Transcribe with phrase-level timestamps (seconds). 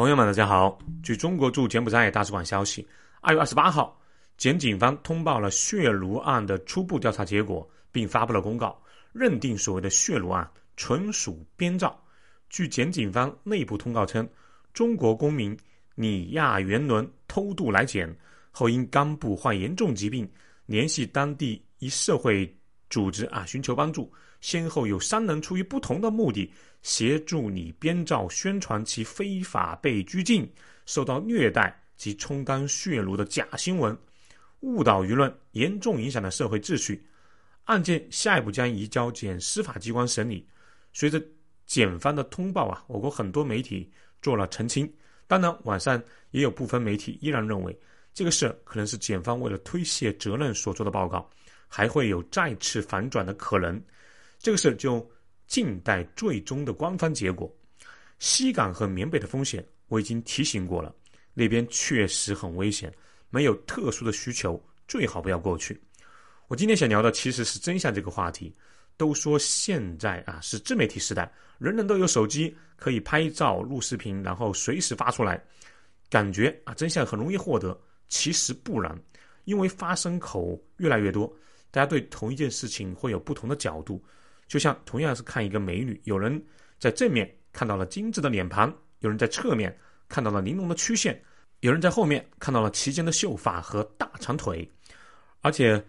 [0.00, 0.78] 朋友们，大家好。
[1.02, 2.88] 据中国驻柬埔寨大使馆消息，
[3.20, 4.00] 二月二十八号，
[4.38, 8.82] 柬警方通报了血炉案的初步调查结果，并发布了公告，
[9.12, 12.02] 认定所谓的血炉案纯属编造。
[12.48, 14.26] 据柬警方内部通告称，
[14.72, 15.54] 中国公民
[15.96, 18.10] 李亚元伦偷渡来柬
[18.50, 20.26] 后，因肝部患严重疾病，
[20.64, 22.50] 联系当地一社会
[22.88, 24.10] 组织啊寻求帮助，
[24.40, 26.52] 先后有三人出于不同的目的。
[26.82, 30.50] 协助你编造、宣传其非法被拘禁、
[30.86, 33.94] 受到虐待及充当血炉的假新闻，
[34.60, 37.06] 误导舆论，严重影响了社会秩序。
[37.64, 40.48] 案件下一步将移交检司法机关审理。
[40.94, 41.22] 随着
[41.66, 44.90] 检方的通报啊，我国很多媒体做了澄清。
[45.26, 47.78] 当然，网上也有部分媒体依然认为
[48.14, 51.28] 这个事可能是检方为了推卸责任所做的报告，
[51.68, 53.78] 还会有再次反转的可能。
[54.40, 55.08] 这个事就。
[55.50, 57.52] 静待最终的官方结果。
[58.20, 60.94] 西港和缅北的风险我已经提醒过了，
[61.34, 62.94] 那边确实很危险，
[63.30, 65.82] 没有特殊的需求最好不要过去。
[66.46, 68.54] 我今天想聊的其实是真相这个话题。
[68.96, 75.42] 都说现在啊是自媒体时代，人人都有手机，可以拍照、录视频，然后随时发出来，
[76.08, 77.76] 感觉啊真相很容易获得。
[78.08, 78.96] 其实不然，
[79.46, 81.26] 因为发声口越来越多，
[81.72, 84.00] 大家对同一件事情会有不同的角度。
[84.50, 86.44] 就像同样是看一个美女，有人
[86.76, 89.74] 在正面看到了精致的脸庞，有人在侧面
[90.08, 91.22] 看到了玲珑的曲线，
[91.60, 94.68] 有人在后面看到了齐肩的秀发和大长腿。
[95.40, 95.80] 而且，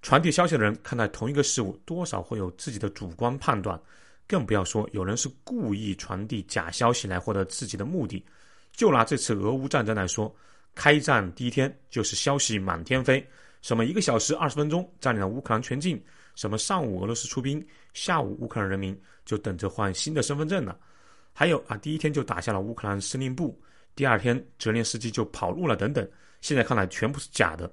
[0.00, 3.78] 传递消息的人看待同一个事物，多少会有自己的主观判断，
[4.26, 8.24] 更不要说有人是故意传递假消息来获得自己的目的。
[8.72, 10.34] 就拿这次俄乌战争来说，
[10.74, 13.22] 开战第一天就是消息满天飞，
[13.60, 16.02] 什么一个小时二十分钟占领了乌克兰全境。
[16.38, 20.78] 什么上午俄罗斯出兵，下午乌克兰人民就等着换新的身份证了。
[21.32, 23.60] 还有啊，第一天就打下了乌克兰司令部，
[23.96, 26.08] 第二天泽连斯基就跑路了等等。
[26.40, 27.68] 现在看来全部是假的，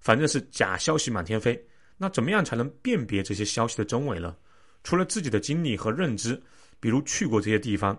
[0.00, 1.64] 反正是假消息满天飞。
[1.96, 4.34] 那怎么样才能辨别这些消息的真伪呢？
[4.82, 6.42] 除了自己的经历和认知，
[6.80, 7.96] 比如去过这些地方，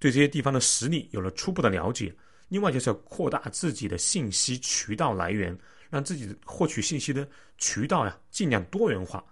[0.00, 2.12] 对这些地方的实力有了初步的了解，
[2.48, 5.56] 另外就是要扩大自己的信息渠道来源，
[5.90, 9.24] 让自己获取信息的渠道呀尽量多元化。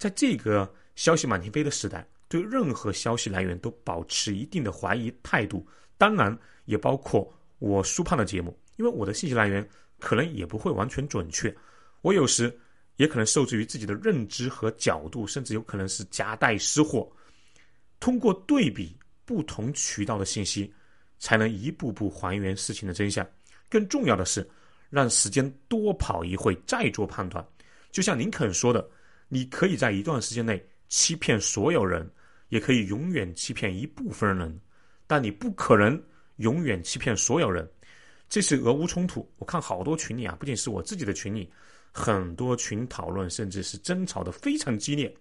[0.00, 0.66] 在这个
[0.96, 5.64] 消息满天飞的时代，对任何消息来源都保持一定的怀疑态度，
[5.98, 9.68] 当然也包括我苏胖的节目，因为我的信息来源
[9.98, 11.54] 可能也不会完全准确，
[12.00, 12.58] 我有时
[12.96, 17.06] 也可能受制于自己的认知和角度，甚至有可能是夹带私货。
[18.00, 18.96] 通过对比
[19.26, 20.72] 不同渠道的信息，
[21.18, 23.26] 才能一步步还原事情的真相。
[23.68, 24.48] 更重要的是，
[24.88, 27.46] 让时间多跑一会再做判断。
[27.90, 28.88] 就像林肯说的。
[29.32, 32.06] 你可以在一段时间内欺骗所有人，
[32.48, 34.60] 也可以永远欺骗一部分人，
[35.06, 35.98] 但你不可能
[36.36, 37.66] 永远欺骗所有人。
[38.28, 41.48] 这次俄乌冲突，我看好多群里啊，不仅是我自己的群里，
[41.92, 45.12] 很多群讨论甚至是争吵的非常激烈。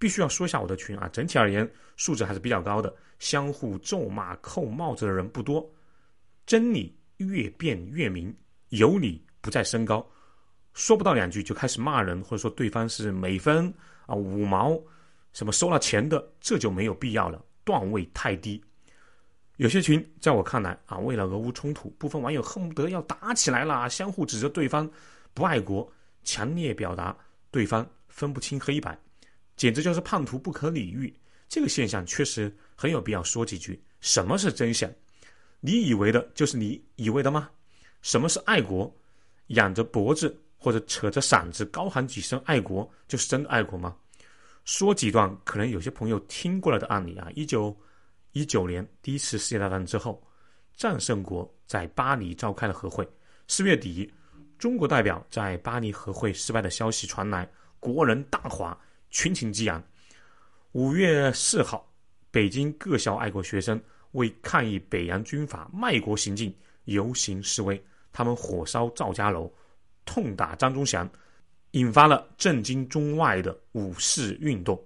[0.00, 5.64] 必须要说一下我的群啊，整体而言素质还是比较高的，相互咒骂、扣帽子的人不多。
[6.46, 8.34] 真理越辩越明，
[8.68, 10.08] 有理不再升高。
[10.78, 13.74] 说不到两句就开始骂人，或者说对方是美分
[14.06, 14.80] 啊五毛，
[15.32, 18.62] 什么收了钱的，这就没有必要了，段位太低。
[19.56, 24.88] 有些群在我看来啊，为了俄乌冲突，部分网友恨不得要打起来了，相互指责对方
[25.34, 27.14] 不爱国，强烈表达
[27.50, 28.96] 对方分不清黑白，
[29.56, 31.12] 简直就是叛徒不可理喻。
[31.48, 34.88] 这个现象确实很有必要说几句：什么是真相？
[35.58, 37.50] 你以为的就是你以为的吗？
[38.00, 38.96] 什么是爱国？
[39.48, 40.40] 仰着脖子。
[40.68, 43.96] 或者扯着嗓子高喊几声爱国，就是真的爱国吗？
[44.66, 47.26] 说几段可能有些朋友听过了的案例啊。
[47.34, 47.74] 一九
[48.32, 50.22] 一九年第一次世界大战之后，
[50.76, 53.08] 战胜国在巴黎召开了和会。
[53.46, 54.12] 四月底，
[54.58, 58.78] 中国代表在巴黎和会失败的消息传来，国人大哗，
[59.08, 59.82] 群情激昂。
[60.72, 61.90] 五月四号，
[62.30, 63.80] 北京各校爱国学生
[64.10, 67.82] 为抗议北洋军阀卖国行径游行示威，
[68.12, 69.50] 他们火烧赵家楼。
[70.08, 71.06] 痛打张忠祥，
[71.72, 74.82] 引发了震惊中外的五四运动。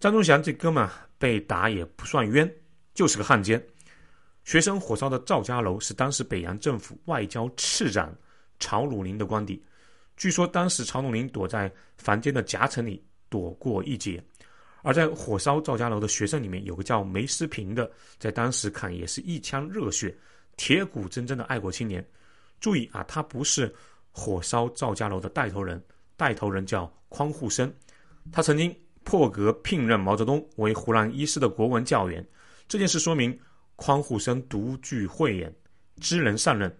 [0.00, 2.52] 张忠祥这哥们被打也不算冤，
[2.92, 3.64] 就是个汉奸。
[4.42, 8.12] 学生火烧的赵家楼是当时北洋政府外交次长
[8.58, 9.62] 曹汝霖的官邸。
[10.16, 14.20] 据说当时曹汝霖躲在房间的夹层里躲过一劫。
[14.82, 20.12] 而在火烧赵家楼的学生里面，有个叫梅思平的，在当时看也是一腔热血、
[20.56, 22.04] 铁骨铮铮的爱国青年。
[22.58, 23.72] 注意啊，他不是。
[24.12, 25.82] 火烧赵家楼的带头人，
[26.16, 27.72] 带头人叫匡互生，
[28.30, 32.24] 他曾经破格聘任毛泽东为湖南一师的国文教员。
[32.68, 33.36] 这件事说明，
[33.74, 35.52] 匡护生独具慧眼，
[36.00, 36.72] 知人善任。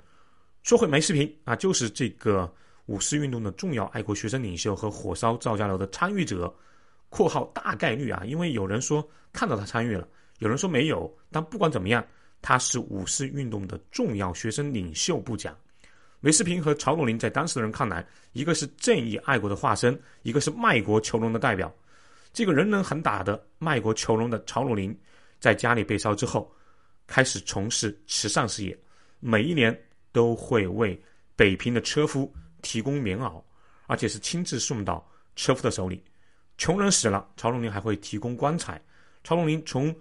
[0.63, 2.51] 说回梅世平啊，就是这个
[2.87, 6.55] 五四运动的重要爱国学生领袖和火烧赵家楼的参与者。
[7.09, 10.07] 括号大概率啊，因为有人说看到他参与了，
[10.39, 11.13] 有人说没有。
[11.31, 12.03] 但不管怎么样，
[12.41, 15.55] 他是五四运动的重要学生领袖不假。
[16.25, 21.75] 梅世平和曹汝霖在当时的人看来，一个是正义爱国的化身，一个是卖国求荣的代表。
[22.33, 24.97] 这个人人喊打的卖国求荣的曹汝霖，
[25.41, 26.49] 在家里被烧之后，
[27.09, 28.79] 开始从事慈善事业，
[29.19, 29.77] 每一年
[30.13, 30.97] 都会为
[31.35, 32.33] 北平的车夫
[32.63, 33.43] 提供棉袄，
[33.89, 35.05] 而且是亲自送到
[35.35, 36.01] 车夫的手里。
[36.57, 38.81] 穷人死了，曹荣林还会提供棺材。
[39.25, 39.93] 曹荣林从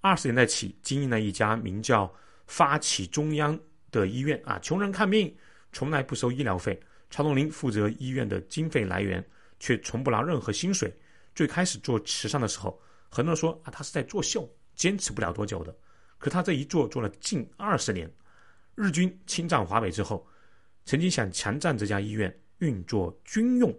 [0.00, 2.12] 二十年代起经营了一家名叫
[2.48, 3.56] “发起中央”
[3.92, 5.32] 的医院啊，穷人看病
[5.72, 6.78] 从来不收医疗费，
[7.10, 9.24] 曹荣林负责医院的经费来源，
[9.60, 10.92] 却从不拿任何薪水。
[11.34, 15.76] 最开始做慈善的时候，很多人说啊，他是在作秀，坚持不了多久的。
[16.18, 18.10] 可他这一做做了近二十年。
[18.74, 20.26] 日军侵占华北之后，
[20.84, 23.76] 曾经想强占这家医院，运作军用。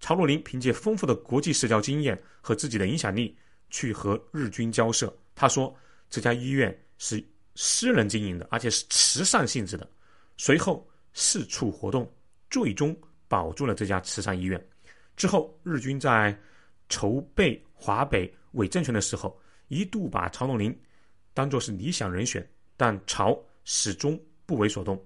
[0.00, 3.36] 曹若林凭借丰富的国际社交经验和自己的影响力
[3.70, 5.14] 去和日军交涉。
[5.34, 5.74] 他说
[6.10, 7.22] ：“这家医院是
[7.54, 9.88] 私人经营的，而且是慈善性质的。”
[10.36, 12.10] 随后四处活动，
[12.50, 12.96] 最终
[13.28, 14.62] 保住了这家慈善医院。
[15.16, 16.36] 之后，日军在
[16.88, 19.38] 筹备华北伪政权的时候，
[19.68, 20.76] 一度把曹若林
[21.34, 25.02] 当作是理想人选，但曹始终不为所动。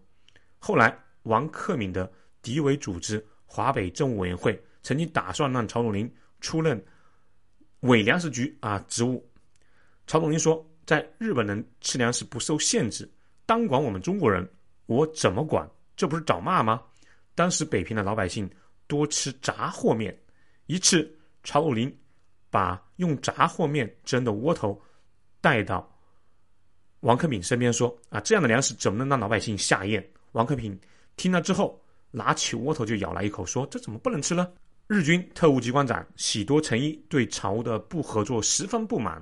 [0.59, 2.11] 后来，王克敏的
[2.43, 4.61] 敌伪组织华北政务委员会。
[4.83, 6.09] 曾经打算让曹汝霖
[6.41, 6.81] 出任
[7.81, 9.29] 伪粮食局啊职务。
[10.07, 13.11] 曹汝霖说，在日本人吃粮食不受限制，
[13.45, 14.49] 单管我们中国人，
[14.87, 15.69] 我怎么管？
[15.97, 16.83] 这不是找骂吗？
[17.35, 18.51] 当时北平的老百姓
[18.87, 20.17] 多吃杂货面，
[20.67, 21.11] 一次
[21.43, 21.95] 曹汝霖
[22.51, 24.81] 把用杂货面蒸的窝头
[25.41, 25.89] 带到
[27.01, 30.79] 王克敏身边说：“啊，这样的粮食怎么能让老百姓下咽？”王克敏
[31.17, 34.51] 听了之后，拿起窝头就咬了一口，说：“这怎么不能吃呢？”
[34.89, 39.21] 日军特务机关长喜多诚一对曹的不合作十分不满，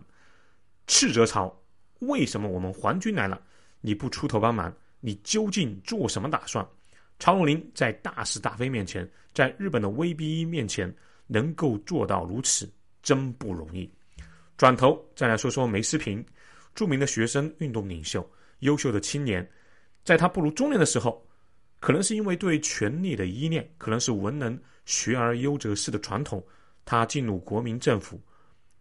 [0.87, 1.63] 斥责曹
[2.01, 3.41] ：“为什么我们皇军来了，
[3.81, 4.75] 你不出头帮忙？
[5.05, 6.67] 你究竟做什么打算？”
[7.21, 10.93] 曹汝霖在大是大非面前，在日本的威逼面前，
[11.27, 12.67] 能够做到如此，
[13.03, 13.89] 真不容易。
[14.57, 16.25] 转头再来说说梅思平，
[16.75, 18.29] 著名的学生运动领袖，
[18.61, 19.47] 优秀的青年，
[20.05, 21.25] 在他步入中年的时候，
[21.81, 24.59] 可能是因为对权力的依恋，可能是文人。
[24.87, 26.45] 学而优则仕的传统，
[26.85, 28.21] 他进入国民政府。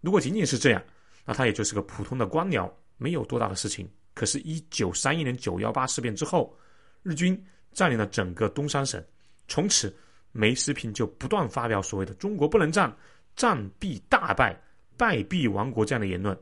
[0.01, 0.83] 如果仅仅是这样，
[1.23, 3.87] 那他也就是个普通的官僚，没有多大的事情。
[4.23, 6.57] 可是，一九三一年九幺八事变之后，
[7.01, 7.37] 日军
[7.73, 9.03] 占领了整个东三省，
[9.49, 9.93] 从此
[10.31, 12.95] 梅思平就不断发表所谓的“中国不能战，
[13.35, 14.57] 战必大败，
[14.95, 16.39] 败必亡国”这样的言论。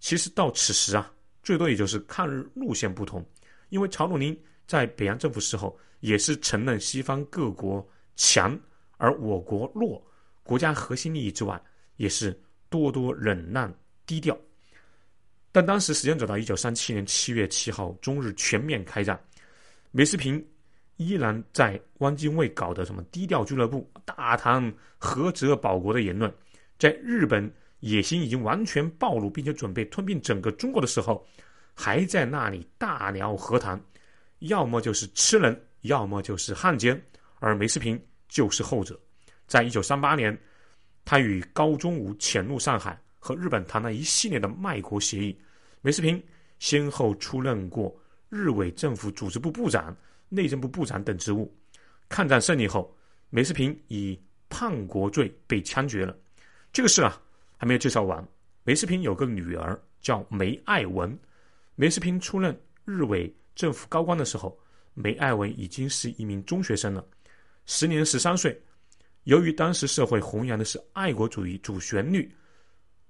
[0.00, 1.14] 其实到此时啊，
[1.44, 3.24] 最多也就是抗日路线不同，
[3.68, 4.36] 因为曹汝霖
[4.66, 8.58] 在北洋政府时候也是承认西方各国强。
[8.96, 10.04] 而我国弱，
[10.42, 11.62] 国家核心利益之外，
[11.98, 12.36] 也是
[12.68, 13.72] 多多忍让
[14.06, 14.36] 低调。
[15.52, 19.20] 但当时时间走到一九三七年七月七号，中日全面开战，
[19.90, 20.44] 梅思平
[20.96, 26.32] 依然在汪精卫搞的什么低调俱乐部，大谈合泽保国的言论，
[26.78, 27.48] 在日本
[27.80, 31.24] 野心已经完全暴露，并且准备吞并整个中国的时候，
[31.74, 33.78] 还在那里大聊和谈，
[34.38, 37.00] 要么就是吃人，要么就是汉奸，
[37.38, 38.00] 而梅思平。
[38.28, 38.98] 就是后者，
[39.46, 40.34] 在一九三八年，
[41.04, 45.38] 他与高宗武潜入上海，和日本谈了一系列的卖国协议。
[45.80, 46.20] 梅思平
[46.58, 47.94] 先后出任过
[48.28, 49.96] 日伪政府组织部部长、
[50.28, 51.56] 内政部部长等职务。
[52.08, 52.92] 抗战胜利后，
[53.30, 56.18] 梅思平以叛国罪被枪决了。
[56.72, 57.16] 这个事啊，
[57.56, 58.26] 还没有介绍完。
[58.64, 61.16] 梅思平有个女儿叫梅爱文。
[61.76, 64.58] 梅思平出任日伪政府高官的时候，
[64.94, 67.06] 梅爱文已经是一名中学生了。
[67.66, 68.60] 时年十三岁，
[69.24, 72.28] 由于当时社会弘扬的是爱国主义主旋律，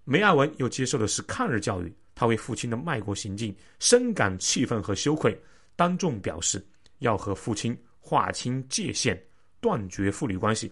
[0.04, 5.40] 梅爱文又接受的是抗日教育，他为父亲的卖国行径深感气愤和羞愧，
[5.76, 6.64] 当众表示
[6.98, 9.20] 要和父亲划清界限，
[9.60, 10.70] 断绝父女关系。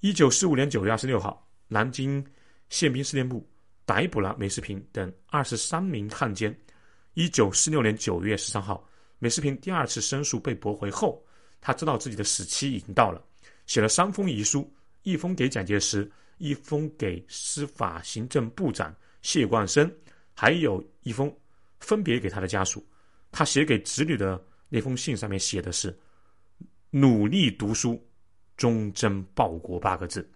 [0.00, 2.24] 一九四五年九月二十六号，南京
[2.68, 3.48] 宪兵司令部
[3.86, 6.54] 逮捕了梅世平等二十三名汉奸。
[7.14, 8.86] 一九四六年九月十三号，
[9.18, 11.24] 梅世平第二次申诉被驳回后。
[11.58, 13.20] 他知道自己的死期已经到了，
[13.66, 14.70] 写了三封遗书，
[15.02, 19.90] 一封给蒋介石，一封给司法行政部长谢冠生，
[20.34, 21.34] 还有一封
[21.80, 22.86] 分别给他的家属。
[23.32, 25.96] 他写给子女的那封信上面写的是
[26.90, 28.02] “努力读书，
[28.56, 30.28] 忠贞报国”八个字。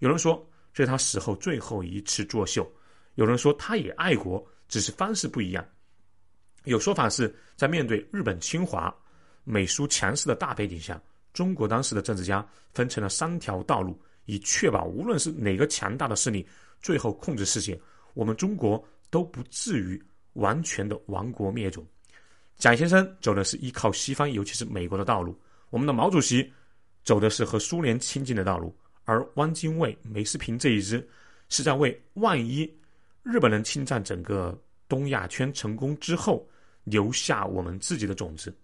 [0.00, 0.44] 有人说
[0.74, 2.70] 这是他死后最后一次作秀，
[3.14, 5.66] 有人说他也爱国，只是方式不一样。
[6.64, 8.94] 有说法是在面对日本侵华、
[9.44, 11.00] 美苏强势的大背景下，
[11.32, 16.46] 中国当时的政治家分成了三条道路，以确保无论是哪个强大的势力
[16.80, 17.78] 最后控制世界，
[18.14, 20.02] 我们中国都不至于
[20.34, 21.86] 完全的亡国灭种。
[22.56, 25.32] 蒋先生走的是依靠西方，尤其是美国的道路；
[25.70, 26.52] 我们的毛主席
[27.02, 28.74] 走的是和苏联亲近的道路，
[29.04, 31.06] 而汪精卫、梅思平这一支
[31.48, 32.70] 是在为万一
[33.22, 34.56] 日本人侵占整个
[34.88, 36.46] 东亚圈成功之后
[36.84, 38.54] 留下我们自己的种子。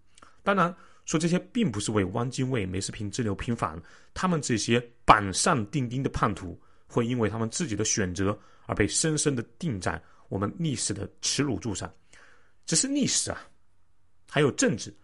[0.44, 0.74] 当然，
[1.08, 3.80] 说这些并不是为汪精卫、梅思平之流平反，
[4.12, 9.98] 他们这些板上钉钉的叛徒会因为他们自己的选择而被深深的钉在
[10.28, 11.90] 我们历史的耻辱柱上。
[12.66, 13.40] 只是历史啊，
[14.28, 14.94] 还有政治，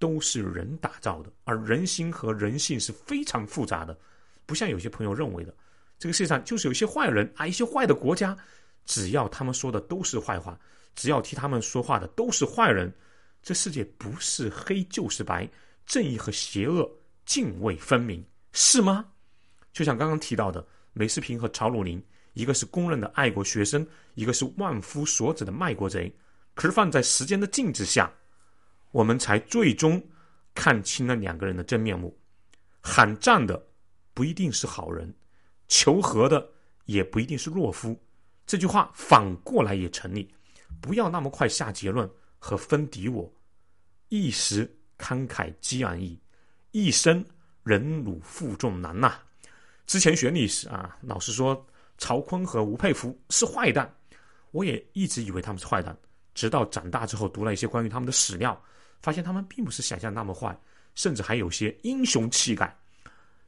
[0.00, 3.96] 都是人打造的，而人心和人性是非常复杂的，
[4.44, 5.54] 不像有些朋友认为的。
[5.96, 8.36] 这个世界上就是有一些坏人啊，一些坏的国家，
[8.84, 10.58] 只要他们说的都是坏话，
[10.96, 12.92] 只要替他们说话的都是坏人，
[13.42, 15.48] 这世界不是黑就是白，
[15.84, 16.88] 正义和邪恶
[17.26, 19.04] 泾渭分明，是吗？
[19.72, 22.02] 就像刚刚提到的梅思平和曹鲁林，
[22.34, 26.14] 一个是公认的爱国学生，一个是万夫所指的卖国贼，
[26.54, 28.12] 可是放在时间的镜子下，
[28.90, 30.02] 我们才最终
[30.54, 32.16] 看清了两个人的真面目。
[32.80, 33.60] 喊战的
[34.14, 35.12] 不一定是好人。
[35.68, 36.46] 求和的
[36.84, 37.98] 也不一定是懦夫，
[38.46, 40.30] 这句话反过来也成立。
[40.82, 42.08] 不要那么快下结论
[42.42, 43.32] 和分敌我。
[44.08, 44.68] 一时
[44.98, 46.18] 慷慨激昂易，
[46.72, 47.24] 一生
[47.62, 49.20] 忍辱负重难呐。
[49.86, 51.64] 之前学历史啊，老师说
[51.98, 53.88] 曹锟和吴佩孚是坏蛋，
[54.50, 55.96] 我也一直以为他们是坏蛋，
[56.34, 58.60] 直到长大之后读了一些关于他们的史料，
[59.00, 60.58] 发现他们并不是想象那么坏，
[60.96, 62.76] 甚至还有些英雄气概。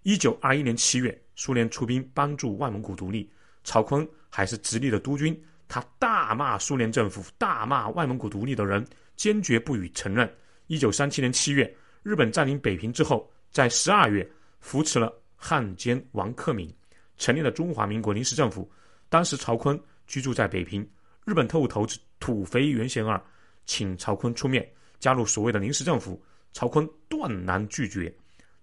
[0.05, 3.29] 一九二一年七月，苏联出兵帮助外蒙古独立，
[3.65, 5.45] 曹锟还是直隶的督军。
[5.69, 10.33] 他大骂苏联政府，大骂外蒙古独立的人，坚决不予承认。
[10.67, 14.29] 一九三七年七月，日本占领北平之后，在十二月
[14.61, 16.73] 扶持了汉奸王克敏，
[17.17, 18.71] 成立了中华民国临时政府。
[19.09, 20.89] 当时曹锟居住在北平，
[21.25, 23.23] 日本特务头子土肥原贤二
[23.67, 24.69] 请曹锟出面
[24.99, 28.15] 加入所谓的临时政府，曹锟断然拒绝。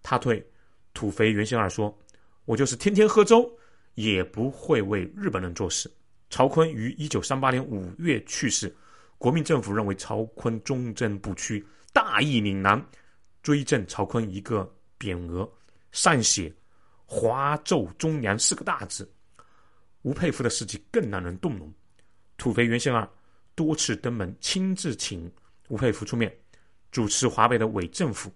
[0.02, 0.46] 他对。
[0.94, 1.98] 土肥原贤二说
[2.44, 3.50] ：“我就是天天喝粥，
[3.94, 5.90] 也不会为日本人做事。”
[6.32, 8.74] 曹锟于一九三八年五月去世，
[9.18, 12.84] 国民政府认为曹锟忠贞不屈，大义凛然，
[13.44, 15.48] 追赠曹锟一个匾额，
[15.92, 16.52] 上写
[17.06, 19.08] “华胄忠良”四个大字。
[20.04, 21.72] 吴佩孚的事迹更让人动容，
[22.38, 23.08] 土肥原贤二
[23.54, 25.30] 多次登门，亲自请
[25.68, 26.34] 吴佩孚出面
[26.92, 28.34] 主持华北的伪政府。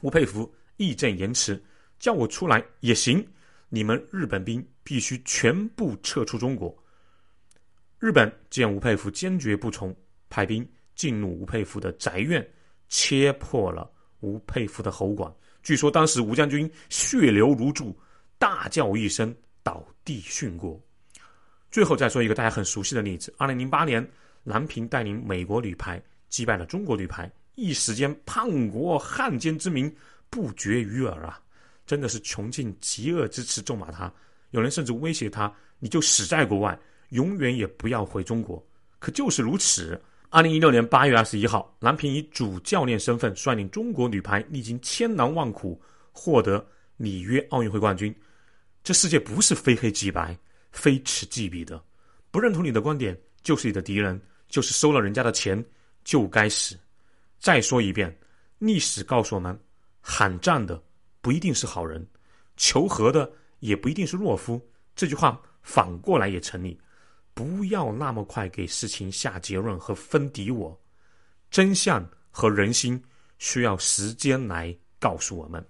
[0.00, 0.50] 吴佩孚。
[0.76, 1.62] 义正言辞，
[1.98, 3.22] 叫我出来也行。
[3.68, 6.74] 你们日本兵必须全部撤出中国。
[8.00, 9.94] 日本见吴佩孚坚决不从，
[10.30, 12.44] 派兵进入吴佩孚的宅院，
[12.88, 13.90] 切破了
[14.20, 15.30] 吴佩孚的喉管。
[15.62, 17.94] 据说当时吴将军血流如注，
[18.38, 20.80] 大叫一声，倒地殉国。
[21.70, 24.04] 最后再说一个大家很熟悉的例子：二零零八年，
[24.44, 29.94] 郎平带领美国女排击败了中国女排，一时间叛国汉奸之名。
[30.30, 31.42] 不绝于耳啊！
[31.84, 34.10] 真的是穷尽极恶之词咒骂他。
[34.52, 36.78] 有人甚至威胁他：“你就死在国外，
[37.10, 38.60] 永远也不要回中国。”
[38.98, 40.00] 可就是如此。
[40.28, 45.80] 二零一六年八月二十一号，郎平以主教练身份率领中国女排历经千难万苦
[46.12, 46.64] 获得
[46.96, 48.14] 里约奥运会冠军。
[48.84, 50.38] 这世界不是非黑即白、
[50.70, 51.82] 非此即彼的。
[52.30, 55.62] 不认同你的观点就是你的敌人，就是收了人家的钱
[56.04, 56.78] 就该死。
[57.40, 58.16] 再说一遍，
[58.58, 59.58] 历史告诉我们。
[60.02, 60.82] 喊战的
[61.20, 62.06] 不一定是好人，
[62.56, 64.60] 求和的也不一定是懦夫。
[64.94, 66.78] 这句话反过来也成立。
[67.40, 70.78] 不要那么快给事情下结论和分敌我，
[71.50, 73.02] 真相和人心
[73.38, 75.64] 需要时间来告诉我们。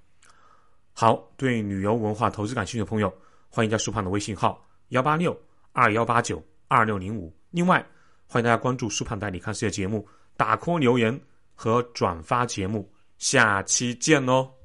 [0.93, 3.13] 好，对旅游文化投资感兴趣的朋友，
[3.49, 7.33] 欢迎加苏胖的微信号幺八六二幺八九二六零五。
[7.51, 7.87] 另外，
[8.27, 10.05] 欢迎大家关注苏胖带你看世界节目，
[10.37, 11.19] 打 call 留言
[11.55, 12.93] 和转发节目。
[13.19, 14.60] 下期见喽！